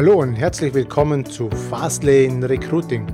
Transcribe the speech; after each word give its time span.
Hallo 0.00 0.14
und 0.14 0.32
herzlich 0.32 0.72
willkommen 0.72 1.26
zu 1.26 1.50
Fastlane 1.50 2.48
Recruiting. 2.48 3.06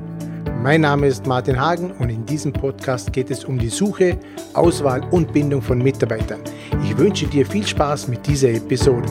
Mein 0.62 0.82
Name 0.82 1.08
ist 1.08 1.26
Martin 1.26 1.58
Hagen 1.58 1.90
und 1.90 2.10
in 2.10 2.24
diesem 2.24 2.52
Podcast 2.52 3.12
geht 3.12 3.28
es 3.32 3.44
um 3.44 3.58
die 3.58 3.70
Suche, 3.70 4.16
Auswahl 4.54 5.02
und 5.10 5.32
Bindung 5.32 5.60
von 5.60 5.78
Mitarbeitern. 5.78 6.42
Ich 6.84 6.96
wünsche 6.96 7.26
dir 7.26 7.44
viel 7.44 7.66
Spaß 7.66 8.06
mit 8.06 8.24
dieser 8.24 8.50
Episode. 8.50 9.08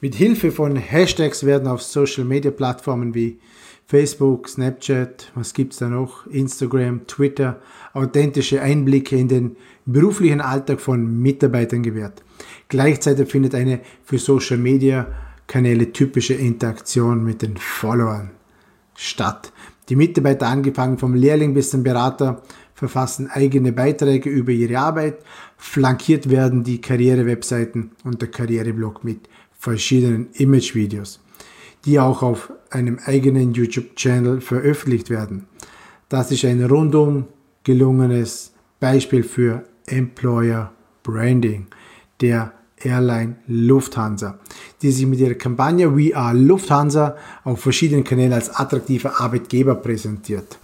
Mit 0.00 0.16
Hilfe 0.16 0.50
von 0.50 0.74
Hashtags 0.74 1.46
werden 1.46 1.68
auf 1.68 1.82
Social 1.84 2.24
Media 2.24 2.50
Plattformen 2.50 3.14
wie 3.14 3.38
Facebook, 3.86 4.48
Snapchat, 4.48 5.30
was 5.34 5.52
gibt 5.52 5.72
es 5.74 5.80
da 5.80 5.88
noch, 5.88 6.26
Instagram, 6.26 7.06
Twitter, 7.06 7.60
authentische 7.92 8.62
Einblicke 8.62 9.16
in 9.16 9.28
den 9.28 9.56
beruflichen 9.84 10.40
Alltag 10.40 10.80
von 10.80 11.20
Mitarbeitern 11.20 11.82
gewährt. 11.82 12.22
Gleichzeitig 12.68 13.28
findet 13.30 13.54
eine 13.54 13.80
für 14.04 14.18
Social 14.18 14.58
Media 14.58 15.06
Kanäle 15.46 15.92
typische 15.92 16.34
Interaktion 16.34 17.22
mit 17.22 17.42
den 17.42 17.56
Followern 17.56 18.30
statt. 18.96 19.52
Die 19.88 19.96
Mitarbeiter, 19.96 20.46
angefangen 20.46 20.96
vom 20.96 21.14
Lehrling 21.14 21.52
bis 21.52 21.70
zum 21.70 21.82
Berater, 21.82 22.42
verfassen 22.74 23.28
eigene 23.30 23.72
Beiträge 23.72 24.30
über 24.30 24.52
ihre 24.52 24.78
Arbeit. 24.78 25.18
Flankiert 25.56 26.30
werden 26.30 26.64
die 26.64 26.80
Karrierewebseiten 26.80 27.90
und 28.04 28.22
der 28.22 28.30
Karriereblog 28.30 29.04
mit 29.04 29.28
verschiedenen 29.52 30.30
Imagevideos 30.32 31.20
die 31.84 31.98
auch 31.98 32.22
auf 32.22 32.52
einem 32.70 32.98
eigenen 33.04 33.52
YouTube-Channel 33.52 34.40
veröffentlicht 34.40 35.10
werden. 35.10 35.46
Das 36.08 36.30
ist 36.30 36.44
ein 36.44 36.64
rundum 36.64 37.26
gelungenes 37.64 38.52
Beispiel 38.80 39.22
für 39.22 39.64
Employer 39.86 40.72
Branding 41.02 41.66
der 42.20 42.52
Airline 42.84 43.36
Lufthansa, 43.46 44.38
die 44.80 44.90
sich 44.90 45.06
mit 45.06 45.20
ihrer 45.20 45.34
Kampagne 45.34 45.96
We 45.96 46.16
Are 46.16 46.36
Lufthansa 46.36 47.16
auf 47.44 47.60
verschiedenen 47.60 48.04
Kanälen 48.04 48.32
als 48.32 48.50
attraktiver 48.50 49.20
Arbeitgeber 49.20 49.74
präsentiert. 49.74 50.58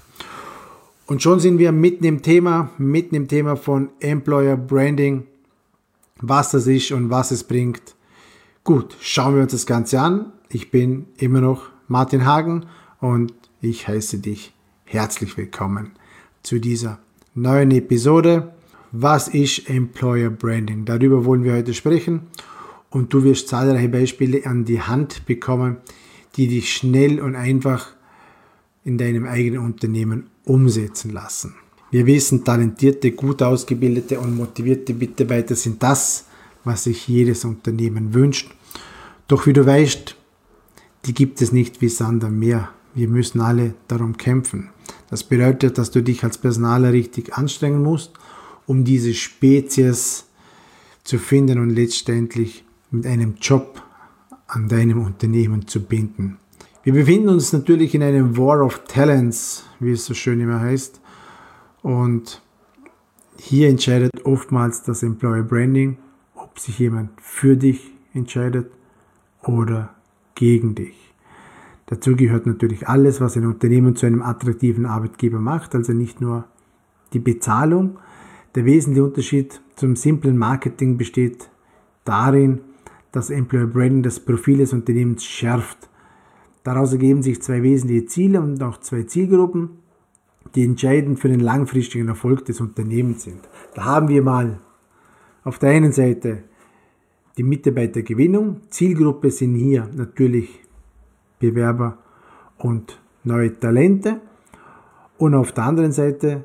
Und 1.07 1.23
schon 1.23 1.41
sind 1.41 1.59
wir 1.59 1.73
mitten 1.73 2.05
im 2.05 2.23
Thema, 2.23 2.71
mitten 2.77 3.15
im 3.15 3.29
Thema 3.29 3.57
von 3.57 3.91
Employer 4.01 4.57
Branding, 4.57 5.27
was 6.21 6.51
das 6.51 6.67
ist 6.67 6.93
und 6.93 7.11
was 7.11 7.31
es 7.31 7.45
bringt. 7.45 7.95
Gut, 8.65 8.97
schauen 9.01 9.37
wir 9.37 9.43
uns 9.43 9.53
das 9.53 9.65
Ganze 9.65 10.01
an. 10.01 10.33
Ich 10.51 10.71
bin 10.71 11.05
immer 11.19 11.43
noch 11.43 11.65
Martin 11.89 12.25
Hagen 12.25 12.65
und 13.03 13.35
ich 13.61 13.87
heiße 13.87 14.17
dich 14.17 14.55
herzlich 14.85 15.37
willkommen 15.37 15.91
zu 16.43 16.59
dieser 16.59 17.01
neuen 17.35 17.71
Episode. 17.71 18.55
Was 18.91 19.29
ist 19.29 19.69
Employer 19.69 20.31
Branding? 20.31 20.87
Darüber 20.87 21.27
wollen 21.27 21.45
wir 21.45 21.53
heute 21.53 21.75
sprechen 21.75 22.23
und 22.89 23.13
du 23.13 23.25
wirst 23.25 23.49
zahlreiche 23.49 23.91
Beispiele 23.91 24.47
an 24.47 24.65
die 24.65 24.81
Hand 24.81 25.27
bekommen, 25.27 25.77
die 26.37 26.49
dich 26.49 26.73
schnell 26.73 27.21
und 27.21 27.37
einfach 27.37 27.89
in 28.85 28.97
deinem 28.97 29.27
eigenen 29.27 29.61
Unternehmen 29.61 30.31
umsetzen 30.47 31.13
lassen. 31.13 31.57
Wir 31.91 32.07
wissen, 32.07 32.43
talentierte, 32.43 33.13
gut 33.13 33.43
ausgebildete 33.43 34.19
und 34.19 34.35
motivierte 34.35 34.95
Mitarbeiter 34.95 35.55
sind 35.55 35.83
das, 35.83 36.25
was 36.65 36.85
sich 36.85 37.07
jedes 37.07 37.45
Unternehmen 37.45 38.15
wünscht. 38.15 38.51
Doch 39.27 39.47
wie 39.47 39.53
du 39.53 39.67
weißt, 39.67 40.15
die 41.09 41.15
gibt 41.15 41.41
es 41.41 41.53
nicht 41.53 41.81
wie 41.81 41.89
Sand 41.89 42.23
am 42.23 42.39
Meer. 42.39 42.69
Wir 42.95 43.09
müssen 43.09 43.41
alle 43.41 43.75
darum 43.89 44.19
kämpfen. 44.19 44.69
Das 45.09 45.25
bedeutet, 45.25 45.79
dass 45.79 45.91
du 45.91 46.03
dich 46.03 46.23
als 46.23 46.37
Personaler 46.37 46.93
richtig 46.93 47.33
anstrengen 47.35 47.83
musst, 47.83 48.13
um 48.67 48.85
diese 48.85 49.15
Spezies 49.15 50.27
zu 51.05 51.19
finden 51.19 51.61
und 51.61 51.71
letztendlich 51.71 52.63
mit 52.91 53.07
einem 53.07 53.37
Job 53.41 53.83
an 54.47 54.69
deinem 54.69 55.01
Unternehmen 55.01 55.67
zu 55.67 55.83
binden. 55.83 56.37
Wir 56.83 56.93
befinden 56.93 57.31
uns 57.31 57.55
natürlich 57.55 57.95
in 57.95 58.03
einem 58.03 58.37
War 58.37 58.63
of 58.63 58.85
Talents, 58.87 59.65
wie 59.81 59.93
es 59.93 60.05
so 60.05 60.13
schön 60.13 60.41
immer 60.41 60.61
heißt. 60.61 61.01
Und 61.81 62.43
hier 63.39 63.71
entscheidet 63.71 64.27
oftmals 64.27 64.83
das 64.83 65.03
Employer 65.03 65.43
Branding, 65.43 65.97
ob 66.35 66.59
sich 66.59 66.79
jemand 66.79 67.11
für 67.23 67.57
dich 67.57 67.93
entscheidet 68.13 68.71
oder 69.43 69.95
gegen 70.39 70.77
dich. 70.77 70.95
Dazu 71.87 72.15
gehört 72.15 72.47
natürlich 72.47 72.87
alles, 72.89 73.21
was 73.21 73.37
ein 73.37 73.45
Unternehmen 73.45 73.97
zu 73.97 74.07
einem 74.07 74.23
attraktiven 74.23 74.87
Arbeitgeber 74.87 75.41
macht, 75.41 75.75
also 75.75 75.93
nicht 75.93 76.21
nur 76.21 76.45
die 77.13 77.19
Bezahlung. 77.19 77.99
Der 78.55 78.65
wesentliche 78.65 79.05
Unterschied 79.05 79.61
zum 79.75 79.97
simplen 79.97 80.39
Marketing 80.39 80.97
besteht 80.97 81.51
darin, 82.05 82.61
dass 83.11 83.31
Employer 83.31 83.67
Branding 83.67 84.03
das 84.05 84.21
Profil 84.21 84.59
des 84.59 84.73
Unternehmens 84.73 85.25
schärft. 85.25 85.89
Daraus 86.63 86.93
ergeben 86.93 87.23
sich 87.23 87.43
zwei 87.43 87.63
wesentliche 87.63 88.07
Ziele 88.07 88.41
und 88.41 88.63
auch 88.63 88.79
zwei 88.79 89.03
Zielgruppen, 89.03 89.71
die 90.55 90.65
entscheidend 90.65 91.19
für 91.19 91.29
den 91.29 91.41
langfristigen 91.41 92.07
Erfolg 92.07 92.45
des 92.45 92.61
Unternehmens 92.61 93.25
sind. 93.25 93.41
Da 93.75 93.87
haben 93.87 94.09
wir 94.09 94.23
mal 94.23 94.61
auf 95.43 95.59
der 95.59 95.71
einen 95.71 95.93
Seite 95.93 96.45
die 97.39 97.45
Mitarbeitergewinnung. 97.45 98.61
Zielgruppe 98.69 99.31
sind 99.31 99.55
hier 99.55 99.89
natürlich 99.95 100.61
Bewerber 101.39 101.99
und 102.59 103.01
neue 103.25 103.59
Talente. 103.59 104.21
Und 105.17 105.35
auf 105.35 105.53
der 105.53 105.65
anderen 105.65 105.93
Seite 105.93 106.45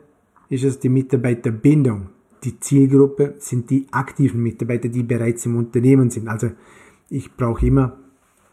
ist 0.49 0.63
es 0.63 0.79
die 0.79 0.89
Mitarbeiterbindung. 0.89 2.09
Die 2.43 2.59
Zielgruppe 2.59 3.35
sind 3.39 3.69
die 3.69 3.87
aktiven 3.91 4.41
Mitarbeiter, 4.43 4.89
die 4.89 5.03
bereits 5.03 5.45
im 5.45 5.57
Unternehmen 5.57 6.09
sind. 6.09 6.27
Also 6.27 6.51
ich 7.09 7.35
brauche 7.35 7.65
immer 7.65 7.97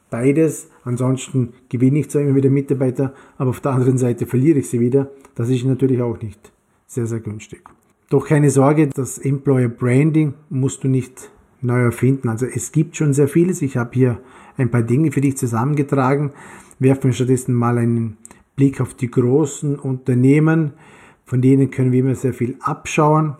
beides. 0.08 0.70
Ansonsten 0.84 1.52
gewinne 1.68 2.00
ich 2.00 2.10
zwar 2.10 2.22
immer 2.22 2.34
wieder 2.34 2.50
Mitarbeiter, 2.50 3.14
aber 3.36 3.50
auf 3.50 3.60
der 3.60 3.72
anderen 3.72 3.98
Seite 3.98 4.26
verliere 4.26 4.60
ich 4.60 4.68
sie 4.68 4.80
wieder. 4.80 5.10
Das 5.34 5.50
ist 5.50 5.64
natürlich 5.64 6.00
auch 6.00 6.20
nicht 6.20 6.52
sehr, 6.86 7.06
sehr 7.06 7.20
günstig. 7.20 7.62
Doch 8.08 8.26
keine 8.26 8.50
Sorge, 8.50 8.88
das 8.88 9.18
Employer 9.18 9.68
Branding 9.68 10.34
musst 10.48 10.82
du 10.82 10.88
nicht 10.88 11.30
neu 11.62 11.81
erfinden. 11.82 12.28
Also 12.28 12.47
es 12.47 12.72
gibt 12.72 12.97
schon 12.97 13.12
sehr 13.12 13.28
vieles. 13.28 13.62
Ich 13.62 13.76
habe 13.76 13.91
hier 13.93 14.21
ein 14.56 14.71
paar 14.71 14.82
Dinge 14.82 15.12
für 15.12 15.21
dich 15.21 15.37
zusammengetragen. 15.37 16.32
Werfen 16.78 17.12
stattdessen 17.12 17.54
mal 17.54 17.78
einen 17.78 18.16
Blick 18.56 18.81
auf 18.81 18.94
die 18.94 19.10
großen 19.10 19.78
Unternehmen. 19.78 20.72
Von 21.25 21.43
denen 21.43 21.71
können 21.71 21.93
wir 21.93 22.00
immer 22.00 22.15
sehr 22.15 22.34
viel 22.34 22.56
abschauen. 22.60 23.37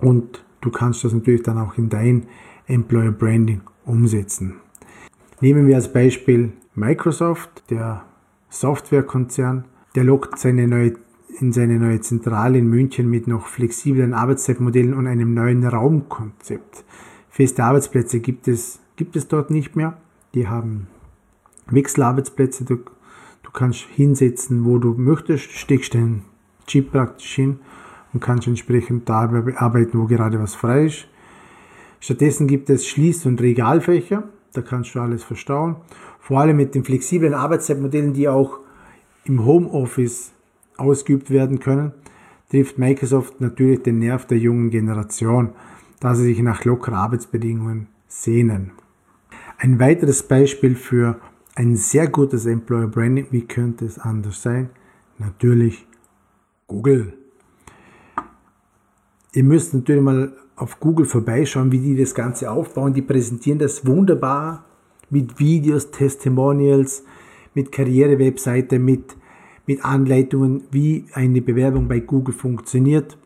Und 0.00 0.44
du 0.60 0.70
kannst 0.70 1.04
das 1.04 1.12
natürlich 1.12 1.42
dann 1.42 1.58
auch 1.58 1.78
in 1.78 1.88
dein 1.88 2.26
Employer 2.66 3.12
Branding 3.12 3.60
umsetzen. 3.84 4.56
Nehmen 5.40 5.66
wir 5.66 5.76
als 5.76 5.92
Beispiel 5.92 6.52
Microsoft, 6.74 7.64
der 7.70 8.04
Softwarekonzern. 8.48 9.64
Der 9.94 10.04
lockt 10.04 10.38
seine 10.38 10.66
neue 10.66 10.94
in 11.40 11.52
seine 11.52 11.78
neue 11.78 12.00
Zentrale 12.00 12.58
in 12.58 12.68
München 12.68 13.10
mit 13.10 13.26
noch 13.26 13.46
flexiblen 13.46 14.14
Arbeitszeitmodellen 14.14 14.94
und 14.94 15.06
einem 15.06 15.34
neuen 15.34 15.66
Raumkonzept. 15.66 16.84
Feste 17.36 17.64
Arbeitsplätze 17.64 18.20
gibt 18.20 18.48
es, 18.48 18.80
gibt 18.96 19.14
es 19.14 19.28
dort 19.28 19.50
nicht 19.50 19.76
mehr. 19.76 19.98
Die 20.32 20.48
haben 20.48 20.86
Wechselarbeitsplätze. 21.66 22.64
Du, 22.64 22.76
du 22.76 23.50
kannst 23.52 23.80
hinsetzen, 23.94 24.64
wo 24.64 24.78
du 24.78 24.94
möchtest, 24.94 25.50
steckst 25.52 25.92
den 25.92 26.22
Chip 26.66 26.92
praktisch 26.92 27.34
hin 27.34 27.58
und 28.14 28.20
kannst 28.20 28.46
entsprechend 28.46 29.06
da 29.10 29.30
arbeiten, 29.56 29.98
wo 29.98 30.06
gerade 30.06 30.40
was 30.40 30.54
frei 30.54 30.86
ist. 30.86 31.08
Stattdessen 32.00 32.48
gibt 32.48 32.70
es 32.70 32.86
Schließ- 32.86 33.26
und 33.26 33.38
Regalfächer. 33.42 34.22
Da 34.54 34.62
kannst 34.62 34.94
du 34.94 35.00
alles 35.00 35.22
verstauen. 35.22 35.76
Vor 36.18 36.40
allem 36.40 36.56
mit 36.56 36.74
den 36.74 36.84
flexiblen 36.84 37.34
Arbeitszeitmodellen, 37.34 38.14
die 38.14 38.30
auch 38.30 38.60
im 39.24 39.44
Homeoffice 39.44 40.32
ausgeübt 40.78 41.28
werden 41.28 41.60
können, 41.60 41.92
trifft 42.50 42.78
Microsoft 42.78 43.42
natürlich 43.42 43.82
den 43.82 43.98
Nerv 43.98 44.24
der 44.24 44.38
jungen 44.38 44.70
Generation 44.70 45.50
da 46.00 46.14
sie 46.14 46.24
sich 46.24 46.40
nach 46.40 46.64
lockeren 46.64 46.94
Arbeitsbedingungen 46.94 47.88
sehnen. 48.08 48.72
Ein 49.58 49.78
weiteres 49.78 50.22
Beispiel 50.22 50.74
für 50.74 51.20
ein 51.54 51.76
sehr 51.76 52.08
gutes 52.08 52.46
Employer 52.46 52.88
Branding, 52.88 53.26
wie 53.30 53.46
könnte 53.46 53.86
es 53.86 53.98
anders 53.98 54.42
sein? 54.42 54.70
Natürlich 55.18 55.86
Google. 56.66 57.14
Ihr 59.32 59.44
müsst 59.44 59.72
natürlich 59.72 60.02
mal 60.02 60.32
auf 60.56 60.80
Google 60.80 61.06
vorbeischauen, 61.06 61.72
wie 61.72 61.78
die 61.78 61.96
das 61.96 62.14
Ganze 62.14 62.50
aufbauen. 62.50 62.92
Die 62.94 63.02
präsentieren 63.02 63.58
das 63.58 63.86
wunderbar 63.86 64.64
mit 65.08 65.38
Videos, 65.38 65.90
Testimonials, 65.90 67.04
mit 67.54 67.72
Karrierewebseite, 67.72 68.78
mit, 68.78 69.16
mit 69.66 69.84
Anleitungen, 69.84 70.64
wie 70.70 71.06
eine 71.12 71.40
Bewerbung 71.40 71.88
bei 71.88 72.00
Google 72.00 72.34
funktioniert 72.34 73.16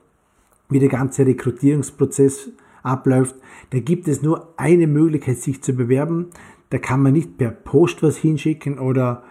wie 0.71 0.79
der 0.79 0.89
ganze 0.89 1.27
Rekrutierungsprozess 1.27 2.51
abläuft. 2.83 3.37
Da 3.71 3.81
gibt 3.81 4.09
es 4.09 4.23
nur 4.23 4.55
eine 4.57 4.87
Möglichkeit, 4.87 5.39
sich 5.39 5.63
zu 5.63 5.73
bewerben. 5.75 6.27
Da 6.71 6.79
kann 6.79 7.03
man 7.03 7.13
nicht 7.13 7.37
per 7.39 7.51
Post 7.51 8.03
was 8.03 8.17
hinschicken 8.17 8.79
oder 8.79 9.25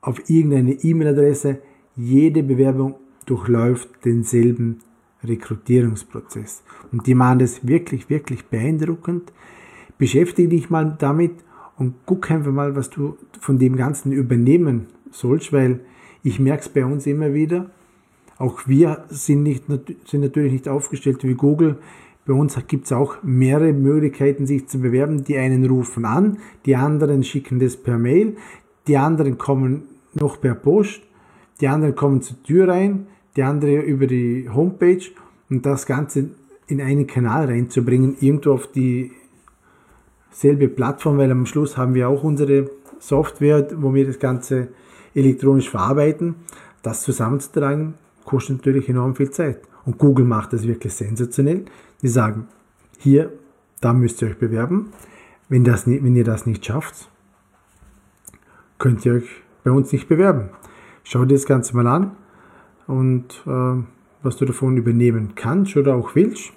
auf 0.00 0.28
irgendeine 0.28 0.72
E-Mail-Adresse. 0.72 1.58
Jede 1.96 2.42
Bewerbung 2.42 2.96
durchläuft 3.26 3.88
denselben 4.04 4.80
Rekrutierungsprozess. 5.22 6.62
Und 6.92 7.06
die 7.06 7.14
machen 7.14 7.38
das 7.38 7.66
wirklich, 7.66 8.10
wirklich 8.10 8.44
beeindruckend. 8.46 9.32
Beschäftige 9.96 10.48
dich 10.48 10.70
mal 10.70 10.96
damit 10.98 11.32
und 11.76 11.94
guck 12.04 12.30
einfach 12.30 12.52
mal, 12.52 12.76
was 12.76 12.90
du 12.90 13.16
von 13.40 13.58
dem 13.58 13.76
Ganzen 13.76 14.12
übernehmen 14.12 14.86
sollst, 15.10 15.52
weil 15.52 15.80
ich 16.22 16.38
merke 16.38 16.62
es 16.62 16.68
bei 16.68 16.84
uns 16.84 17.06
immer 17.06 17.32
wieder. 17.32 17.70
Auch 18.38 18.66
wir 18.66 19.04
sind, 19.08 19.44
nicht, 19.44 19.64
sind 20.06 20.20
natürlich 20.20 20.52
nicht 20.52 20.68
aufgestellt 20.68 21.22
wie 21.22 21.34
Google. 21.34 21.78
Bei 22.26 22.32
uns 22.32 22.58
gibt 22.66 22.86
es 22.86 22.92
auch 22.92 23.16
mehrere 23.22 23.72
Möglichkeiten, 23.72 24.46
sich 24.46 24.66
zu 24.66 24.78
bewerben. 24.78 25.24
Die 25.24 25.36
einen 25.36 25.66
rufen 25.66 26.04
an, 26.04 26.38
die 26.64 26.74
anderen 26.74 27.22
schicken 27.22 27.58
das 27.58 27.76
per 27.76 27.98
Mail, 27.98 28.36
die 28.86 28.96
anderen 28.96 29.36
kommen 29.36 29.82
noch 30.14 30.40
per 30.40 30.54
Post, 30.54 31.02
die 31.60 31.68
anderen 31.68 31.94
kommen 31.94 32.22
zur 32.22 32.42
Tür 32.42 32.68
rein, 32.68 33.06
die 33.36 33.42
andere 33.42 33.80
über 33.80 34.06
die 34.06 34.48
Homepage 34.48 35.02
und 35.50 35.66
das 35.66 35.86
Ganze 35.86 36.30
in 36.66 36.80
einen 36.80 37.06
Kanal 37.06 37.46
reinzubringen, 37.46 38.16
irgendwo 38.20 38.52
auf 38.52 38.68
die 38.68 39.12
selbe 40.30 40.68
Plattform, 40.68 41.18
weil 41.18 41.30
am 41.30 41.46
Schluss 41.46 41.76
haben 41.76 41.94
wir 41.94 42.08
auch 42.08 42.24
unsere 42.24 42.70
Software, 42.98 43.68
wo 43.76 43.92
wir 43.94 44.06
das 44.06 44.18
Ganze 44.18 44.68
elektronisch 45.14 45.70
verarbeiten. 45.70 46.36
Das 46.82 47.02
zusammenzutragen, 47.02 47.94
kostet 48.24 48.58
natürlich 48.58 48.88
enorm 48.88 49.14
viel 49.14 49.30
Zeit. 49.30 49.60
Und 49.84 49.98
Google 49.98 50.24
macht 50.24 50.52
das 50.52 50.66
wirklich 50.66 50.92
sensationell. 50.92 51.66
Die 52.04 52.10
sagen, 52.10 52.48
hier, 52.98 53.32
da 53.80 53.94
müsst 53.94 54.20
ihr 54.20 54.28
euch 54.28 54.36
bewerben. 54.36 54.92
Wenn, 55.48 55.64
das, 55.64 55.86
wenn 55.86 56.14
ihr 56.14 56.24
das 56.24 56.44
nicht 56.44 56.66
schafft, 56.66 57.08
könnt 58.78 59.06
ihr 59.06 59.14
euch 59.14 59.28
bei 59.62 59.70
uns 59.70 59.90
nicht 59.90 60.06
bewerben. 60.06 60.50
Schau 61.02 61.24
dir 61.24 61.34
das 61.34 61.46
Ganze 61.46 61.74
mal 61.74 61.86
an 61.86 62.10
und 62.86 63.42
äh, 63.46 63.82
was 64.22 64.36
du 64.36 64.44
davon 64.44 64.76
übernehmen 64.76 65.32
kannst 65.34 65.78
oder 65.78 65.94
auch 65.94 66.14
willst. 66.14 66.52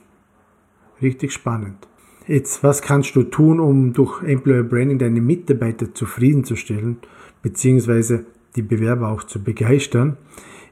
Richtig 1.01 1.31
spannend. 1.31 1.87
Jetzt, 2.27 2.61
was 2.61 2.81
kannst 2.81 3.15
du 3.15 3.23
tun, 3.23 3.61
um 3.61 3.93
durch 3.93 4.21
Employer 4.23 4.63
Branding 4.63 4.99
deine 4.99 5.21
Mitarbeiter 5.21 5.93
zufriedenzustellen, 5.93 6.97
beziehungsweise 7.41 8.25
die 8.57 8.63
Bewerber 8.63 9.07
auch 9.07 9.23
zu 9.23 9.41
begeistern? 9.41 10.17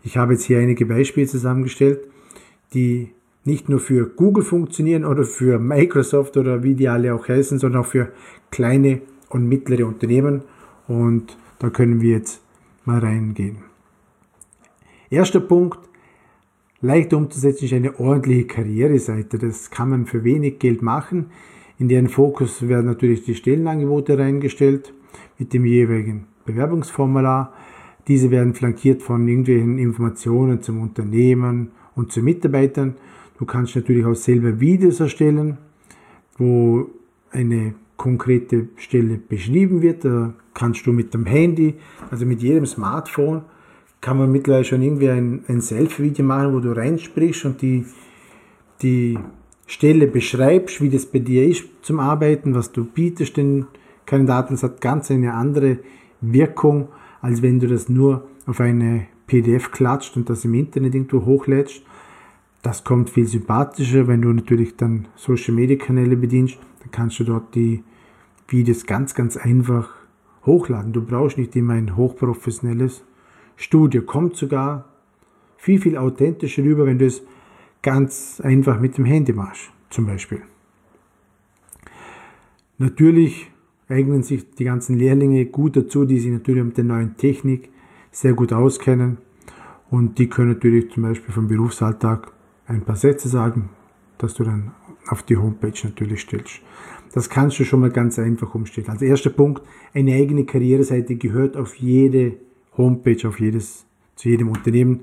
Ich 0.03 0.17
habe 0.17 0.33
jetzt 0.33 0.43
hier 0.43 0.59
einige 0.59 0.85
Beispiele 0.85 1.27
zusammengestellt, 1.27 2.01
die 2.73 3.14
nicht 3.45 3.69
nur 3.69 3.79
für 3.79 4.07
Google 4.07 4.43
funktionieren 4.43 5.05
oder 5.05 5.23
für 5.23 5.59
Microsoft 5.59 6.35
oder 6.35 6.63
wie 6.63 6.73
die 6.73 6.89
alle 6.89 7.13
auch 7.13 7.27
heißen, 7.27 7.59
sondern 7.59 7.83
auch 7.83 7.87
für 7.87 8.11
kleine 8.51 9.01
und 9.29 9.47
mittlere 9.47 9.85
Unternehmen. 9.85 10.41
Und 10.87 11.37
da 11.59 11.69
können 11.69 12.01
wir 12.01 12.11
jetzt 12.11 12.41
mal 12.85 12.99
reingehen. 12.99 13.57
Erster 15.09 15.39
Punkt, 15.39 15.79
leicht 16.81 17.13
umzusetzen 17.13 17.65
ist 17.65 17.73
eine 17.73 17.99
ordentliche 17.99 18.45
Karriereseite. 18.45 19.37
Das 19.37 19.69
kann 19.69 19.89
man 19.89 20.05
für 20.07 20.23
wenig 20.23 20.59
Geld 20.59 20.81
machen. 20.81 21.27
In 21.77 21.87
deren 21.87 22.09
Fokus 22.09 22.67
werden 22.67 22.87
natürlich 22.87 23.23
die 23.25 23.35
Stellenangebote 23.35 24.17
reingestellt 24.17 24.93
mit 25.37 25.53
dem 25.53 25.65
jeweiligen 25.65 26.25
Bewerbungsformular. 26.45 27.53
Diese 28.07 28.31
werden 28.31 28.53
flankiert 28.53 29.01
von 29.01 29.27
irgendwelchen 29.27 29.77
Informationen 29.77 30.61
zum 30.61 30.81
Unternehmen 30.81 31.71
und 31.95 32.11
zu 32.11 32.21
Mitarbeitern. 32.21 32.95
Du 33.37 33.45
kannst 33.45 33.75
natürlich 33.75 34.05
auch 34.05 34.15
selber 34.15 34.59
Videos 34.59 34.99
erstellen, 34.99 35.57
wo 36.37 36.89
eine 37.31 37.75
konkrete 37.97 38.69
Stelle 38.77 39.17
beschrieben 39.17 39.81
wird. 39.81 40.05
Da 40.05 40.33
kannst 40.53 40.85
du 40.85 40.93
mit 40.93 41.13
dem 41.13 41.25
Handy, 41.25 41.75
also 42.09 42.25
mit 42.25 42.41
jedem 42.41 42.65
Smartphone, 42.65 43.41
kann 44.01 44.17
man 44.17 44.31
mittlerweile 44.31 44.65
schon 44.65 44.81
irgendwie 44.81 45.09
ein, 45.09 45.43
ein 45.47 45.61
Selfie-Video 45.61 46.23
machen, 46.23 46.53
wo 46.53 46.59
du 46.59 46.75
reinsprichst 46.75 47.45
und 47.45 47.61
die, 47.61 47.85
die 48.81 49.17
Stelle 49.67 50.07
beschreibst, 50.07 50.81
wie 50.81 50.89
das 50.89 51.05
bei 51.05 51.19
dir 51.19 51.45
ist 51.45 51.65
zum 51.81 51.99
Arbeiten, 51.99 52.53
was 52.53 52.71
du 52.71 52.85
bietest 52.85 53.37
den 53.37 53.65
Kandidaten. 54.05 54.53
Das 54.53 54.63
hat 54.63 54.79
ganz 54.79 55.09
eine 55.09 55.33
andere 55.33 55.79
Wirkung, 56.21 56.89
als 57.21 57.41
wenn 57.41 57.59
du 57.59 57.67
das 57.67 57.89
nur 57.89 58.27
auf 58.45 58.61
eine 58.61 59.07
PDF 59.27 59.71
klatscht 59.71 60.15
und 60.15 60.29
das 60.29 60.45
im 60.45 60.53
Internet 60.53 60.93
irgendwo 60.93 61.25
hochlädst. 61.25 61.81
Das 62.65 62.83
kommt 62.83 63.11
viel 63.11 63.27
sympathischer, 63.27 64.07
wenn 64.07 64.23
du 64.23 64.33
natürlich 64.33 64.75
dann 64.75 65.07
Social 65.15 65.53
Media 65.53 65.77
Kanäle 65.77 66.17
bedienst, 66.17 66.57
dann 66.79 66.89
kannst 66.89 67.19
du 67.19 67.23
dort 67.23 67.53
die 67.53 67.83
Videos 68.47 68.87
ganz, 68.87 69.13
ganz 69.13 69.37
einfach 69.37 69.93
hochladen. 70.47 70.91
Du 70.91 71.05
brauchst 71.05 71.37
nicht 71.37 71.55
immer 71.55 71.73
ein 71.73 71.95
hochprofessionelles 71.95 73.03
Studio 73.55 74.01
kommt 74.01 74.35
sogar 74.35 74.85
viel, 75.57 75.79
viel 75.79 75.95
authentischer 75.95 76.63
rüber, 76.63 76.87
wenn 76.87 76.97
du 76.97 77.05
es 77.05 77.21
ganz 77.83 78.41
einfach 78.43 78.79
mit 78.79 78.97
dem 78.97 79.05
Handy 79.05 79.31
machst, 79.31 79.69
zum 79.91 80.07
Beispiel. 80.07 80.41
Natürlich 82.79 83.51
eignen 83.89 84.23
sich 84.23 84.55
die 84.55 84.63
ganzen 84.63 84.97
Lehrlinge 84.97 85.45
gut 85.45 85.77
dazu, 85.77 86.03
die 86.03 86.17
sich 86.17 86.31
natürlich 86.31 86.63
mit 86.63 86.77
der 86.77 86.85
neuen 86.85 87.15
Technik 87.15 87.69
sehr 88.09 88.33
gut 88.33 88.51
auskennen 88.51 89.19
und 89.91 90.17
die 90.17 90.27
können 90.29 90.53
natürlich 90.53 90.89
zum 90.89 91.03
Beispiel 91.03 91.31
vom 91.31 91.47
Berufsalltag 91.47 92.31
ein 92.67 92.81
paar 92.81 92.95
Sätze 92.95 93.29
sagen, 93.29 93.69
dass 94.17 94.33
du 94.33 94.43
dann 94.43 94.71
auf 95.07 95.23
die 95.23 95.37
Homepage 95.37 95.73
natürlich 95.83 96.21
stellst. 96.21 96.61
Das 97.13 97.29
kannst 97.29 97.59
du 97.59 97.63
schon 97.63 97.79
mal 97.79 97.91
ganz 97.91 98.19
einfach 98.19 98.55
umstellen. 98.55 98.89
Als 98.89 99.01
erster 99.01 99.29
Punkt, 99.29 99.61
eine 99.93 100.13
eigene 100.13 100.45
Karriereseite 100.45 101.15
gehört 101.15 101.55
auf 101.55 101.75
jede 101.75 102.37
Homepage 102.77 103.27
auf 103.27 103.39
jedes, 103.39 103.85
zu 104.15 104.29
jedem 104.29 104.49
Unternehmen, 104.49 105.01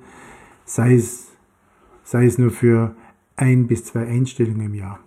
sei 0.64 0.94
es, 0.94 1.28
sei 2.04 2.26
es 2.26 2.38
nur 2.38 2.50
für 2.50 2.94
ein 3.36 3.66
bis 3.66 3.84
zwei 3.84 4.06
Einstellungen 4.06 4.66
im 4.66 4.74
Jahr. 4.74 5.00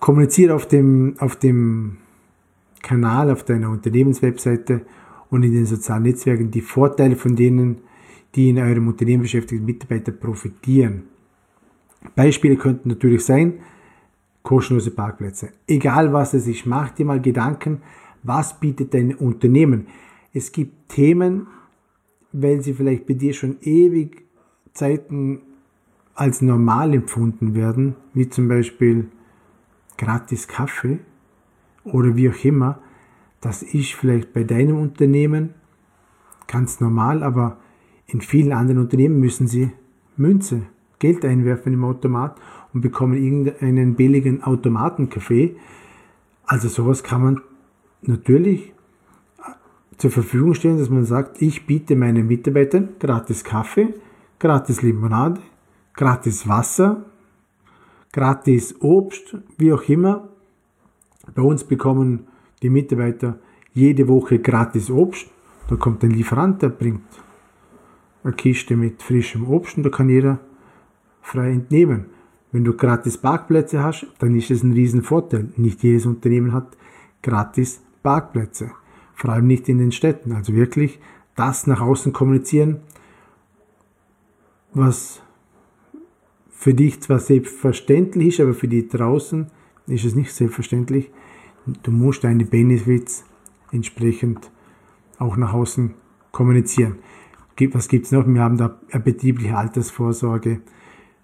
Kommuniziere 0.00 0.54
auf 0.54 0.66
dem, 0.66 1.14
auf 1.18 1.36
dem 1.36 1.98
Kanal, 2.82 3.30
auf 3.30 3.44
deiner 3.44 3.70
Unternehmenswebseite 3.70 4.82
und 5.30 5.44
in 5.44 5.52
den 5.52 5.66
sozialen 5.66 6.02
Netzwerken 6.02 6.50
die 6.50 6.60
Vorteile 6.60 7.16
von 7.16 7.36
denen, 7.36 7.78
die 8.34 8.50
in 8.50 8.58
eurem 8.58 8.88
Unternehmen 8.88 9.22
beschäftigten 9.22 9.64
Mitarbeiter 9.64 10.12
profitieren. 10.12 11.04
Beispiele 12.14 12.56
könnten 12.56 12.88
natürlich 12.88 13.24
sein, 13.24 13.60
kostenlose 14.42 14.90
Parkplätze. 14.90 15.50
Egal 15.66 16.12
was 16.12 16.34
es 16.34 16.46
ist, 16.46 16.66
mach 16.66 16.90
dir 16.90 17.06
mal 17.06 17.20
Gedanken, 17.20 17.82
was 18.22 18.58
bietet 18.58 18.94
dein 18.94 19.14
Unternehmen. 19.14 19.86
Es 20.32 20.52
gibt 20.52 20.88
Themen, 20.88 21.46
weil 22.32 22.62
sie 22.62 22.74
vielleicht 22.74 23.06
bei 23.06 23.14
dir 23.14 23.34
schon 23.34 23.56
ewig 23.60 24.24
Zeiten 24.72 25.42
als 26.14 26.40
normal 26.42 26.94
empfunden 26.94 27.54
werden, 27.54 27.96
wie 28.14 28.28
zum 28.28 28.48
Beispiel 28.48 29.08
gratis 29.96 30.48
Kaffee 30.48 30.98
oder 31.84 32.16
wie 32.16 32.30
auch 32.30 32.44
immer, 32.44 32.78
das 33.40 33.62
ist 33.62 33.92
vielleicht 33.92 34.32
bei 34.32 34.44
deinem 34.44 34.78
Unternehmen 34.78 35.54
ganz 36.46 36.80
normal, 36.80 37.22
aber 37.22 37.58
in 38.12 38.20
vielen 38.20 38.52
anderen 38.52 38.78
Unternehmen 38.82 39.18
müssen 39.18 39.48
sie 39.48 39.70
Münze, 40.16 40.62
Geld 40.98 41.24
einwerfen 41.24 41.72
im 41.72 41.84
Automat 41.84 42.38
und 42.74 42.82
bekommen 42.82 43.14
irgendeinen 43.14 43.94
billigen 43.94 44.42
Automatenkaffee. 44.42 45.56
Also 46.44 46.68
sowas 46.68 47.02
kann 47.02 47.22
man 47.22 47.40
natürlich 48.02 48.72
zur 49.96 50.10
Verfügung 50.10 50.52
stellen, 50.54 50.78
dass 50.78 50.90
man 50.90 51.06
sagt, 51.06 51.40
ich 51.40 51.66
biete 51.66 51.96
meinen 51.96 52.26
Mitarbeitern 52.26 52.90
gratis 53.00 53.44
Kaffee, 53.44 53.94
gratis 54.38 54.82
Limonade, 54.82 55.40
gratis 55.94 56.46
Wasser, 56.46 57.06
gratis 58.12 58.74
Obst, 58.80 59.38
wie 59.56 59.72
auch 59.72 59.88
immer. 59.88 60.28
Bei 61.34 61.42
uns 61.42 61.64
bekommen 61.64 62.26
die 62.60 62.68
Mitarbeiter 62.68 63.38
jede 63.72 64.06
Woche 64.06 64.38
gratis 64.38 64.90
Obst. 64.90 65.28
Da 65.68 65.76
kommt 65.76 66.04
ein 66.04 66.10
Lieferant, 66.10 66.60
der 66.60 66.68
bringt 66.68 67.00
eine 68.24 68.32
Kiste 68.34 68.76
mit 68.76 69.02
frischem 69.02 69.46
Obst 69.48 69.76
und 69.76 69.82
da 69.82 69.90
kann 69.90 70.08
jeder 70.08 70.40
frei 71.20 71.50
entnehmen. 71.50 72.06
Wenn 72.50 72.64
du 72.64 72.74
gratis 72.74 73.18
Parkplätze 73.18 73.82
hast, 73.82 74.06
dann 74.18 74.36
ist 74.36 74.50
es 74.50 74.62
ein 74.62 74.72
Riesenvorteil. 74.72 75.48
Nicht 75.56 75.82
jedes 75.82 76.06
Unternehmen 76.06 76.52
hat 76.52 76.76
gratis 77.22 77.82
Parkplätze 78.02 78.72
vor 79.22 79.30
allem 79.30 79.46
nicht 79.46 79.68
in 79.68 79.78
den 79.78 79.92
Städten. 79.92 80.32
Also 80.32 80.52
wirklich 80.52 80.98
das 81.36 81.68
nach 81.68 81.80
außen 81.80 82.12
kommunizieren, 82.12 82.80
was 84.74 85.22
für 86.50 86.74
dich 86.74 87.00
zwar 87.00 87.20
selbstverständlich 87.20 88.28
ist, 88.28 88.40
aber 88.40 88.52
für 88.52 88.66
die 88.66 88.88
draußen 88.88 89.46
ist 89.86 90.04
es 90.04 90.16
nicht 90.16 90.32
selbstverständlich. 90.32 91.10
Du 91.84 91.92
musst 91.92 92.24
deine 92.24 92.44
Benefits 92.44 93.24
entsprechend 93.70 94.50
auch 95.18 95.36
nach 95.36 95.52
außen 95.52 95.94
kommunizieren. 96.32 96.96
Was 97.72 97.88
gibt 97.88 98.06
es 98.06 98.12
noch? 98.12 98.26
Wir 98.26 98.40
haben 98.40 98.56
da 98.56 98.78
betriebliche 99.04 99.56
Altersvorsorge, 99.56 100.60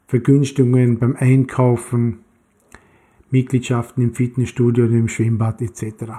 Vergünstigungen 0.07 0.99
beim 0.99 1.17
Einkaufen, 1.17 2.21
Mitgliedschaften 3.31 4.03
im 4.03 4.15
Fitnessstudio 4.15 4.85
oder 4.85 4.95
im 4.95 5.09
Schwimmbad 5.09 5.61
etc. 5.61 6.13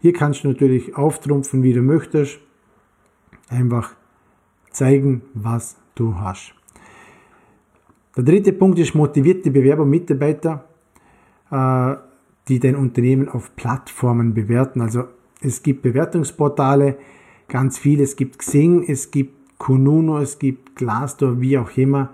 Hier 0.00 0.12
kannst 0.12 0.44
du 0.44 0.48
natürlich 0.48 0.96
auftrumpfen, 0.96 1.62
wie 1.62 1.72
du 1.72 1.82
möchtest. 1.82 2.40
Einfach 3.48 3.94
zeigen, 4.70 5.22
was 5.34 5.76
du 5.94 6.16
hast. 6.16 6.54
Der 8.16 8.24
dritte 8.24 8.52
Punkt 8.52 8.78
ist 8.78 8.94
motivierte 8.94 9.50
Bewerber 9.50 9.82
und 9.82 9.90
Mitarbeiter, 9.90 10.64
äh, 11.50 11.94
die 12.48 12.58
dein 12.58 12.76
Unternehmen 12.76 13.28
auf 13.28 13.54
Plattformen 13.54 14.34
bewerten. 14.34 14.80
Also 14.80 15.04
es 15.40 15.62
gibt 15.62 15.82
Bewertungsportale, 15.82 16.96
ganz 17.48 17.78
viele. 17.78 18.02
Es 18.02 18.16
gibt 18.16 18.38
Xing, 18.38 18.84
es 18.88 19.10
gibt 19.10 19.39
Kununu, 19.60 20.16
es 20.16 20.38
gibt 20.38 20.74
Glassdoor, 20.74 21.42
wie 21.42 21.58
auch 21.58 21.76
immer. 21.76 22.08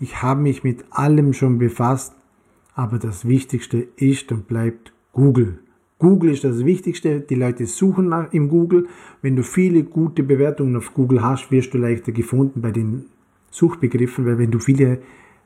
Ich 0.00 0.22
habe 0.22 0.42
mich 0.42 0.64
mit 0.64 0.84
allem 0.90 1.32
schon 1.34 1.56
befasst, 1.58 2.16
aber 2.74 2.98
das 2.98 3.28
Wichtigste 3.28 3.86
ist 3.94 4.32
und 4.32 4.48
bleibt 4.48 4.92
Google. 5.12 5.60
Google 6.00 6.32
ist 6.32 6.42
das 6.42 6.64
Wichtigste. 6.64 7.20
Die 7.20 7.36
Leute 7.36 7.66
suchen 7.66 8.08
nach 8.08 8.32
im 8.32 8.48
Google. 8.48 8.88
Wenn 9.22 9.36
du 9.36 9.44
viele 9.44 9.84
gute 9.84 10.24
Bewertungen 10.24 10.74
auf 10.74 10.92
Google 10.92 11.22
hast, 11.22 11.52
wirst 11.52 11.72
du 11.72 11.78
leichter 11.78 12.10
gefunden 12.10 12.60
bei 12.60 12.72
den 12.72 13.04
Suchbegriffen, 13.52 14.26
weil 14.26 14.38
wenn 14.38 14.50
du 14.50 14.58
viele 14.58 14.98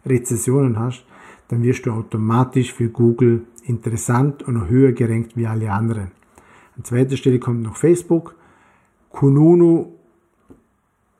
Rezessionen 0.06 0.78
hast, 0.78 1.04
dann 1.48 1.62
wirst 1.62 1.84
du 1.84 1.90
automatisch 1.90 2.72
für 2.72 2.88
Google 2.88 3.42
interessant 3.64 4.42
und 4.44 4.70
höher 4.70 4.92
gerankt 4.92 5.36
wie 5.36 5.46
alle 5.46 5.70
anderen. 5.70 6.10
An 6.78 6.84
zweiter 6.84 7.18
Stelle 7.18 7.38
kommt 7.38 7.62
noch 7.62 7.76
Facebook. 7.76 8.34
Kununu 9.10 9.92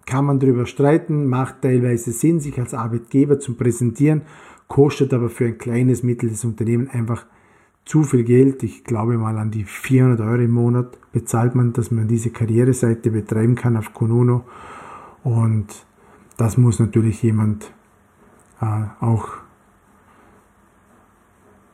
kann 0.07 0.27
man 0.27 0.39
darüber 0.39 0.67
streiten, 0.67 1.27
macht 1.27 1.63
teilweise 1.63 2.13
Sinn, 2.13 2.41
sich 2.41 2.59
als 2.59 2.75
Arbeitgeber 2.75 3.39
zu 3.39 3.55
präsentieren, 3.55 4.23
kostet 4.69 5.15
aber 5.15 5.31
für 5.31 5.47
ein 5.47 5.59
kleines, 5.59 6.03
mittleres 6.03 6.45
Unternehmen 6.45 6.89
einfach 6.89 7.27
zu 7.85 8.03
viel 8.03 8.25
Geld. 8.25 8.63
Ich 8.63 8.85
glaube 8.85 9.19
mal 9.19 9.39
an 9.39 9.51
die 9.51 9.65
400 9.65 10.21
Euro 10.21 10.43
im 10.43 10.51
Monat 10.53 10.99
bezahlt 11.13 11.55
man, 11.55 11.73
dass 11.73 11.91
man 11.91 12.09
diese 12.09 12.31
Karriereseite 12.31 13.11
betreiben 13.11 13.55
kann 13.55 13.77
auf 13.77 13.93
Konuno. 13.95 14.45
Und 15.23 15.67
das 16.37 16.57
muss 16.57 16.81
natürlich 16.81 17.23
jemand 17.23 17.73
äh, 18.61 18.85
auch, 19.01 19.29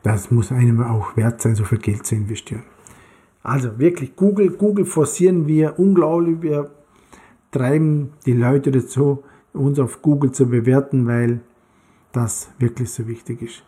das 0.03 0.31
muss 0.31 0.53
einem 0.53 0.83
auch 0.83 1.17
wert 1.17 1.41
sein, 1.41 1.55
so 1.55 1.65
viel 1.65 1.79
Geld 1.79 2.07
zu 2.07 2.15
investieren. 2.15 2.63
Also 3.43 3.79
wirklich, 3.79 4.17
Google, 4.17 4.51
Google 4.51 4.85
forcieren 4.85 5.47
wir 5.47 5.79
unglaublich. 5.79 6.43
Wir 6.43 6.71
treiben 7.51 8.13
die 8.27 8.33
Leute 8.33 8.71
dazu, 8.71 9.25
uns 9.53 9.79
auf 9.79 10.03
Google 10.03 10.33
zu 10.33 10.49
bewerten, 10.49 11.07
weil 11.07 11.41
das 12.13 12.51
wirklich 12.59 12.91
so 12.91 13.07
wichtig 13.07 13.43
ist. 13.43 13.65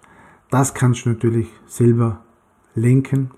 Das 0.50 0.74
kannst 0.74 1.06
du 1.06 1.10
natürlich 1.10 1.48
selber 1.66 2.22
lenken. 2.74 3.30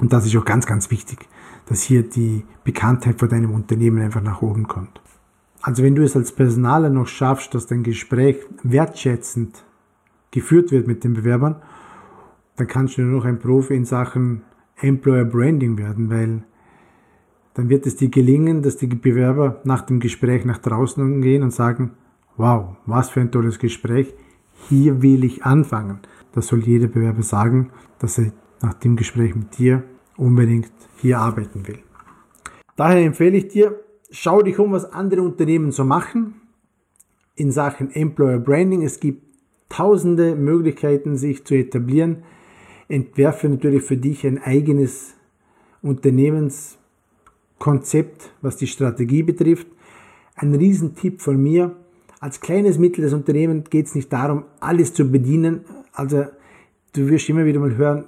Und 0.00 0.12
das 0.12 0.26
ist 0.26 0.36
auch 0.36 0.44
ganz, 0.44 0.66
ganz 0.66 0.90
wichtig, 0.90 1.26
dass 1.66 1.82
hier 1.82 2.02
die 2.02 2.44
Bekanntheit 2.64 3.18
von 3.18 3.28
deinem 3.28 3.54
Unternehmen 3.54 4.02
einfach 4.02 4.22
nach 4.22 4.42
oben 4.42 4.68
kommt. 4.68 5.00
Also 5.62 5.82
wenn 5.82 5.94
du 5.94 6.04
es 6.04 6.14
als 6.14 6.32
Personaler 6.32 6.90
noch 6.90 7.06
schaffst, 7.06 7.54
dass 7.54 7.66
dein 7.66 7.82
Gespräch 7.82 8.36
wertschätzend 8.62 9.64
geführt 10.30 10.70
wird 10.70 10.86
mit 10.86 11.02
den 11.02 11.14
Bewerbern, 11.14 11.56
dann 12.56 12.66
kannst 12.66 12.98
du 12.98 13.02
nur 13.02 13.18
noch 13.18 13.24
ein 13.24 13.38
Profi 13.38 13.74
in 13.74 13.84
Sachen 13.84 14.42
Employer 14.80 15.24
Branding 15.24 15.78
werden, 15.78 16.10
weil 16.10 16.44
dann 17.56 17.70
wird 17.70 17.86
es 17.86 17.96
dir 17.96 18.10
gelingen, 18.10 18.60
dass 18.60 18.76
die 18.76 18.86
Bewerber 18.86 19.62
nach 19.64 19.80
dem 19.80 19.98
Gespräch 19.98 20.44
nach 20.44 20.58
draußen 20.58 21.22
gehen 21.22 21.42
und 21.42 21.52
sagen, 21.52 21.92
wow, 22.36 22.76
was 22.84 23.08
für 23.08 23.22
ein 23.22 23.32
tolles 23.32 23.58
Gespräch, 23.58 24.12
hier 24.68 25.00
will 25.00 25.24
ich 25.24 25.42
anfangen. 25.42 26.00
Das 26.32 26.48
soll 26.48 26.60
jeder 26.60 26.86
Bewerber 26.86 27.22
sagen, 27.22 27.70
dass 27.98 28.18
er 28.18 28.32
nach 28.60 28.74
dem 28.74 28.94
Gespräch 28.94 29.34
mit 29.34 29.56
dir 29.56 29.84
unbedingt 30.18 30.70
hier 30.98 31.18
arbeiten 31.18 31.66
will. 31.66 31.78
Daher 32.76 33.06
empfehle 33.06 33.38
ich 33.38 33.48
dir, 33.48 33.80
schau 34.10 34.42
dich 34.42 34.58
um, 34.58 34.72
was 34.72 34.92
andere 34.92 35.22
Unternehmen 35.22 35.72
so 35.72 35.82
machen 35.82 36.34
in 37.36 37.52
Sachen 37.52 37.90
Employer 37.90 38.38
Branding. 38.38 38.82
Es 38.82 39.00
gibt 39.00 39.22
tausende 39.70 40.36
Möglichkeiten, 40.36 41.16
sich 41.16 41.46
zu 41.46 41.54
etablieren. 41.54 42.22
Entwerfe 42.88 43.48
natürlich 43.48 43.82
für 43.82 43.96
dich 43.96 44.26
ein 44.26 44.42
eigenes 44.42 45.14
Unternehmenskonzept, 47.58 48.30
was 48.42 48.56
die 48.56 48.66
Strategie 48.66 49.22
betrifft. 49.22 49.66
Ein 50.34 50.54
Riesentipp 50.54 51.20
von 51.20 51.42
mir. 51.42 51.76
Als 52.20 52.40
kleines 52.40 52.78
mittleres 52.78 53.12
Unternehmen 53.12 53.64
geht 53.64 53.86
es 53.86 53.94
nicht 53.94 54.12
darum, 54.12 54.44
alles 54.60 54.94
zu 54.94 55.10
bedienen. 55.10 55.64
Also 55.92 56.26
du 56.92 57.08
wirst 57.08 57.28
immer 57.28 57.44
wieder 57.44 57.60
mal 57.60 57.76
hören, 57.76 58.04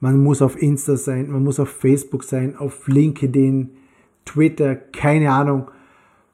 man 0.00 0.22
muss 0.22 0.42
auf 0.42 0.60
Insta 0.60 0.96
sein, 0.96 1.30
man 1.30 1.42
muss 1.42 1.58
auf 1.58 1.70
Facebook 1.70 2.24
sein, 2.24 2.56
auf 2.56 2.86
LinkedIn, 2.86 3.70
Twitter, 4.24 4.76
keine 4.76 5.32
Ahnung. 5.32 5.70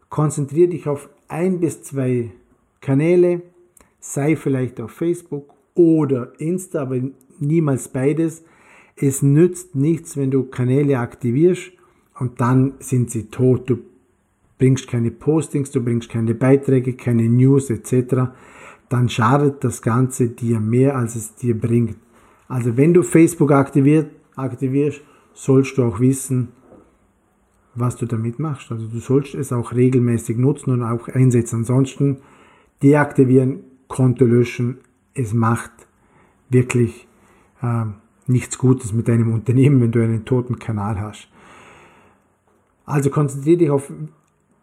Konzentriere 0.08 0.68
dich 0.68 0.88
auf 0.88 1.08
ein 1.28 1.60
bis 1.60 1.82
zwei 1.82 2.32
Kanäle, 2.80 3.42
sei 4.00 4.36
vielleicht 4.36 4.80
auf 4.80 4.90
Facebook 4.90 5.54
oder 5.74 6.32
Insta, 6.38 6.82
aber 6.82 7.00
niemals 7.38 7.88
beides. 7.88 8.42
Es 8.96 9.22
nützt 9.22 9.74
nichts, 9.74 10.16
wenn 10.16 10.30
du 10.30 10.44
Kanäle 10.44 10.98
aktivierst 10.98 11.72
und 12.22 12.40
dann 12.40 12.74
sind 12.78 13.10
sie 13.10 13.24
tot. 13.30 13.68
Du 13.68 13.78
bringst 14.56 14.86
keine 14.86 15.10
Postings, 15.10 15.72
du 15.72 15.82
bringst 15.82 16.08
keine 16.08 16.36
Beiträge, 16.36 16.92
keine 16.92 17.28
News 17.28 17.68
etc. 17.68 18.30
Dann 18.88 19.08
schadet 19.08 19.64
das 19.64 19.82
Ganze 19.82 20.28
dir 20.28 20.60
mehr, 20.60 20.94
als 20.94 21.16
es 21.16 21.34
dir 21.34 21.58
bringt. 21.58 21.96
Also 22.46 22.76
wenn 22.76 22.94
du 22.94 23.02
Facebook 23.02 23.50
aktiviert, 23.50 24.12
aktivierst, 24.36 25.00
sollst 25.34 25.76
du 25.76 25.82
auch 25.82 25.98
wissen, 25.98 26.52
was 27.74 27.96
du 27.96 28.06
damit 28.06 28.38
machst. 28.38 28.70
Also 28.70 28.86
du 28.86 29.00
sollst 29.00 29.34
es 29.34 29.52
auch 29.52 29.72
regelmäßig 29.72 30.36
nutzen 30.36 30.70
und 30.70 30.84
auch 30.84 31.08
einsetzen. 31.08 31.56
Ansonsten 31.56 32.18
deaktivieren, 32.84 33.64
Konto 33.88 34.26
löschen. 34.26 34.78
Es 35.12 35.34
macht 35.34 35.72
wirklich 36.50 37.08
äh, 37.62 37.86
nichts 38.28 38.58
Gutes 38.58 38.92
mit 38.92 39.08
deinem 39.08 39.32
Unternehmen, 39.32 39.80
wenn 39.80 39.90
du 39.90 40.00
einen 40.00 40.24
toten 40.24 40.60
Kanal 40.60 41.00
hast. 41.00 41.31
Also 42.84 43.10
konzentriere 43.10 43.58
dich 43.58 43.70
auf 43.70 43.92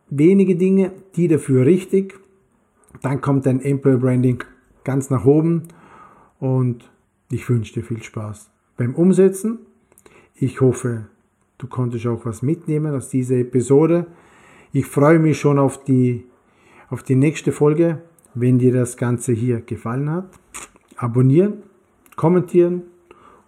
wenige 0.10 0.56
Dinge, 0.56 0.92
die 1.16 1.28
dafür 1.28 1.66
richtig. 1.66 2.20
Dann 3.02 3.22
kommt 3.22 3.46
dein 3.46 3.62
Employer 3.62 3.98
Branding 3.98 4.44
ganz 4.84 5.10
nach 5.10 5.26
oben 5.26 5.64
und 6.40 6.90
ich 7.32 7.48
wünsche 7.50 7.74
dir 7.74 7.84
viel 7.84 8.02
Spaß 8.02 8.50
beim 8.78 8.96
Umsetzen. 8.96 9.60
Ich 10.36 10.62
hoffe, 10.62 11.08
du 11.58 11.68
konntest 11.68 12.08
auch 12.08 12.26
was 12.26 12.42
mitnehmen 12.42 12.96
aus 12.96 13.10
dieser 13.10 13.36
Episode. 13.36 14.08
Ich 14.72 14.86
freue 14.86 15.20
mich 15.20 15.40
schon 15.40 15.60
auf 15.60 15.84
die, 15.84 16.26
auf 16.90 17.04
die 17.04 17.16
nächste 17.16 17.52
Folge, 17.52 18.02
wenn 18.34 18.58
dir 18.58 18.74
das 18.74 18.98
Ganze 18.98 19.34
hier 19.34 19.62
gefallen 19.62 20.10
hat. 20.10 20.30
Abonnieren, 20.96 21.64
kommentieren 22.16 22.84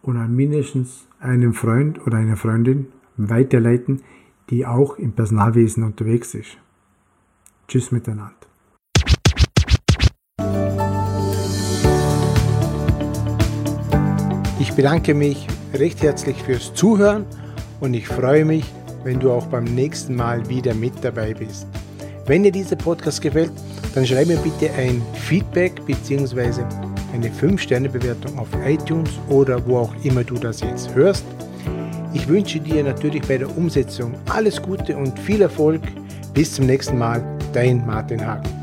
und 0.01 0.17
an 0.17 0.35
mindestens 0.35 1.07
einen 1.19 1.53
Freund 1.53 2.05
oder 2.05 2.17
eine 2.17 2.35
Freundin 2.35 2.87
weiterleiten, 3.17 4.01
die 4.49 4.65
auch 4.65 4.97
im 4.97 5.13
Personalwesen 5.13 5.83
unterwegs 5.83 6.33
ist. 6.33 6.57
Tschüss 7.67 7.91
miteinander. 7.91 8.35
Ich 14.59 14.73
bedanke 14.73 15.13
mich 15.13 15.47
recht 15.73 16.01
herzlich 16.01 16.43
fürs 16.43 16.73
Zuhören 16.73 17.25
und 17.79 17.93
ich 17.93 18.07
freue 18.07 18.45
mich, 18.45 18.65
wenn 19.03 19.19
du 19.19 19.31
auch 19.31 19.47
beim 19.47 19.63
nächsten 19.63 20.15
Mal 20.15 20.47
wieder 20.49 20.73
mit 20.73 20.93
dabei 21.03 21.33
bist. 21.33 21.67
Wenn 22.27 22.43
dir 22.43 22.51
dieser 22.51 22.75
Podcast 22.75 23.21
gefällt, 23.21 23.51
dann 23.95 24.05
schreib 24.05 24.27
mir 24.27 24.37
bitte 24.37 24.71
ein 24.73 25.01
Feedback 25.13 25.85
bzw. 25.85 26.63
eine 27.13 27.29
5-Sterne-Bewertung 27.29 28.37
auf 28.37 28.47
iTunes 28.65 29.09
oder 29.29 29.65
wo 29.65 29.79
auch 29.79 29.95
immer 30.03 30.23
du 30.23 30.35
das 30.35 30.61
jetzt 30.61 30.93
hörst. 30.93 31.25
Ich 32.13 32.27
wünsche 32.27 32.59
dir 32.59 32.83
natürlich 32.83 33.21
bei 33.21 33.37
der 33.37 33.55
Umsetzung 33.57 34.13
alles 34.29 34.61
Gute 34.61 34.97
und 34.97 35.17
viel 35.19 35.41
Erfolg. 35.41 35.81
Bis 36.33 36.55
zum 36.55 36.65
nächsten 36.65 36.97
Mal, 36.97 37.23
dein 37.53 37.85
Martin 37.85 38.25
Hagen. 38.25 38.60